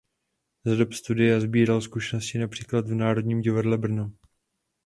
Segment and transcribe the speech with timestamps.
[0.65, 4.11] Za dob studia sbíral zkušenosti například v Národním divadle Brno.